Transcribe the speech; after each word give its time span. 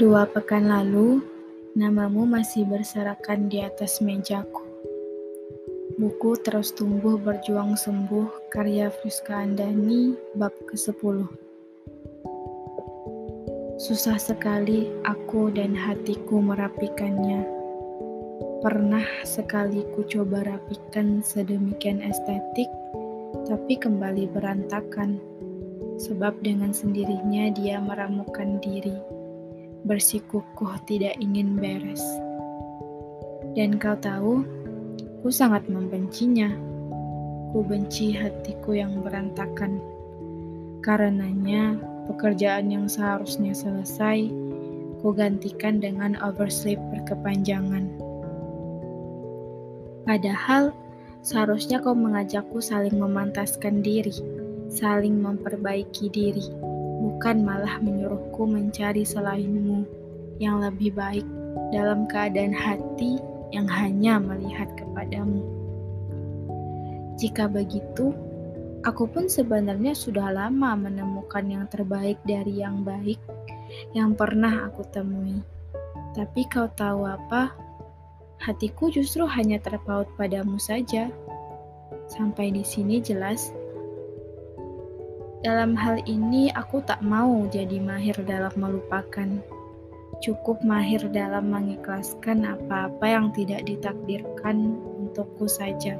Dua 0.00 0.24
pekan 0.24 0.70
lalu, 0.70 1.20
namamu 1.76 2.26
masih 2.26 2.66
berserakan 2.66 3.52
di 3.52 3.62
atas 3.62 4.00
mejaku. 4.02 4.64
Buku 6.00 6.40
terus 6.40 6.72
tumbuh 6.72 7.20
berjuang 7.20 7.76
sembuh 7.76 8.48
karya 8.48 8.88
Friska 8.88 9.44
Andani 9.44 10.16
bab 10.32 10.56
ke-10. 10.64 11.28
Susah 13.76 14.16
sekali 14.16 14.88
aku 15.04 15.52
dan 15.52 15.76
hatiku 15.76 16.40
merapikannya. 16.40 17.44
Pernah 18.64 19.04
sekali 19.28 19.84
ku 19.92 20.04
coba 20.08 20.44
rapikan 20.44 21.20
sedemikian 21.20 22.00
estetik, 22.00 22.68
tapi 23.44 23.76
kembali 23.76 24.28
berantakan. 24.32 25.20
Sebab 26.00 26.40
dengan 26.40 26.72
sendirinya 26.72 27.52
dia 27.52 27.76
meramukan 27.76 28.56
diri 28.64 29.19
bersikukuh 29.84 30.76
tidak 30.84 31.16
ingin 31.20 31.56
beres. 31.56 32.02
Dan 33.56 33.80
kau 33.80 33.96
tahu, 33.96 34.44
ku 35.24 35.28
sangat 35.32 35.66
membencinya. 35.66 36.52
Ku 37.50 37.66
benci 37.66 38.14
hatiku 38.14 38.78
yang 38.78 39.02
berantakan. 39.02 39.82
Karenanya, 40.84 41.74
pekerjaan 42.06 42.70
yang 42.70 42.86
seharusnya 42.86 43.56
selesai, 43.56 44.30
ku 45.02 45.10
gantikan 45.10 45.82
dengan 45.82 46.14
oversleep 46.22 46.78
berkepanjangan. 46.94 47.90
Padahal, 50.06 50.70
seharusnya 51.26 51.82
kau 51.82 51.92
mengajakku 51.92 52.62
saling 52.62 52.96
memantaskan 52.96 53.82
diri, 53.82 54.14
saling 54.70 55.18
memperbaiki 55.18 56.06
diri 56.08 56.59
bukan 57.00 57.40
malah 57.40 57.80
menyuruhku 57.80 58.44
mencari 58.44 59.08
selainmu 59.08 59.88
yang 60.36 60.60
lebih 60.60 60.92
baik 60.92 61.24
dalam 61.72 62.04
keadaan 62.04 62.52
hati 62.52 63.16
yang 63.50 63.64
hanya 63.66 64.20
melihat 64.20 64.68
kepadamu. 64.76 65.40
Jika 67.16 67.48
begitu, 67.48 68.12
aku 68.84 69.08
pun 69.08 69.28
sebenarnya 69.28 69.96
sudah 69.96 70.32
lama 70.32 70.76
menemukan 70.76 71.44
yang 71.48 71.64
terbaik 71.68 72.20
dari 72.28 72.60
yang 72.60 72.84
baik 72.84 73.20
yang 73.96 74.16
pernah 74.16 74.68
aku 74.68 74.84
temui. 74.88 75.40
Tapi 76.16 76.42
kau 76.50 76.66
tahu 76.74 77.06
apa? 77.06 77.54
Hatiku 78.40 78.88
justru 78.88 79.28
hanya 79.28 79.60
terpaut 79.60 80.08
padamu 80.16 80.56
saja. 80.56 81.12
Sampai 82.10 82.50
di 82.50 82.64
sini 82.66 82.98
jelas 82.98 83.52
dalam 85.40 85.72
hal 85.72 86.04
ini, 86.04 86.52
aku 86.52 86.84
tak 86.84 87.00
mau 87.00 87.48
jadi 87.48 87.80
mahir 87.80 88.12
dalam 88.28 88.52
melupakan. 88.60 89.40
Cukup 90.20 90.60
mahir 90.60 91.00
dalam 91.08 91.48
mengikhlaskan 91.48 92.44
apa-apa 92.44 93.06
yang 93.08 93.32
tidak 93.32 93.64
ditakdirkan 93.64 94.76
untukku 95.00 95.48
saja. 95.48 95.96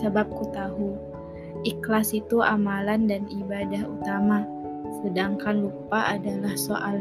Sebab 0.00 0.32
ku 0.32 0.48
tahu, 0.56 0.96
ikhlas 1.68 2.16
itu 2.16 2.40
amalan 2.40 3.04
dan 3.04 3.28
ibadah 3.28 3.84
utama, 3.84 4.48
sedangkan 5.04 5.68
lupa 5.68 6.16
adalah 6.16 6.56
soal 6.56 6.96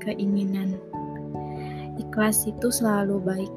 keinginan. 0.00 0.80
Ikhlas 2.00 2.48
itu 2.48 2.72
selalu 2.72 3.20
baik 3.20 3.52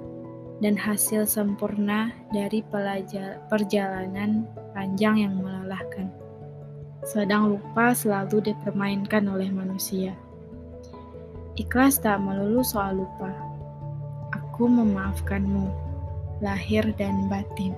dan 0.60 0.76
hasil 0.76 1.24
sempurna 1.24 2.12
dari 2.36 2.60
perjalanan 3.48 4.44
panjang 4.76 5.24
yang 5.24 5.40
melelahkan 5.40 6.12
sedang 7.04 7.52
lupa 7.52 7.92
selalu 7.92 8.52
dipermainkan 8.52 9.28
oleh 9.28 9.52
manusia. 9.52 10.16
Ikhlas 11.60 12.02
tak 12.02 12.24
melulu 12.24 12.64
soal 12.66 13.04
lupa. 13.04 13.30
Aku 14.34 14.66
memaafkanmu, 14.66 15.70
lahir 16.42 16.88
dan 16.98 17.30
batin. 17.30 17.78